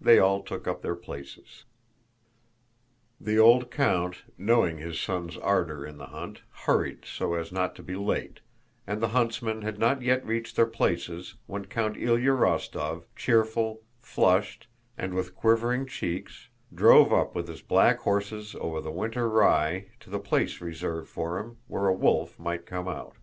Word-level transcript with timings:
They 0.00 0.18
all 0.18 0.42
took 0.42 0.66
up 0.66 0.80
their 0.80 0.94
places. 0.96 1.66
The 3.20 3.38
old 3.38 3.70
count, 3.70 4.22
knowing 4.38 4.78
his 4.78 4.98
son's 4.98 5.36
ardor 5.36 5.84
in 5.84 5.98
the 5.98 6.06
hunt, 6.06 6.40
hurried 6.64 7.04
so 7.04 7.34
as 7.34 7.52
not 7.52 7.76
to 7.76 7.82
be 7.82 7.94
late, 7.94 8.40
and 8.86 9.02
the 9.02 9.08
huntsmen 9.08 9.60
had 9.60 9.78
not 9.78 10.00
yet 10.00 10.24
reached 10.24 10.56
their 10.56 10.64
places 10.64 11.34
when 11.46 11.66
Count 11.66 11.96
Ilyá 11.98 12.34
Rostóv, 12.34 13.04
cheerful, 13.14 13.82
flushed, 14.00 14.68
and 14.96 15.12
with 15.12 15.36
quivering 15.36 15.84
cheeks, 15.84 16.48
drove 16.74 17.12
up 17.12 17.34
with 17.34 17.46
his 17.46 17.60
black 17.60 17.98
horses 17.98 18.56
over 18.58 18.80
the 18.80 18.90
winter 18.90 19.28
rye 19.28 19.88
to 20.00 20.08
the 20.08 20.18
place 20.18 20.62
reserved 20.62 21.10
for 21.10 21.38
him, 21.38 21.58
where 21.66 21.88
a 21.88 21.92
wolf 21.94 22.38
might 22.38 22.64
come 22.64 22.88
out. 22.88 23.16